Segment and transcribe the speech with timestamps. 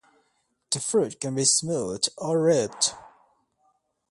[0.71, 2.93] The fruit can be smooth or ribbed.